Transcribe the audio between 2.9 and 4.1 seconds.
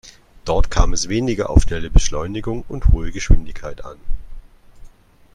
Geschwindigkeit an.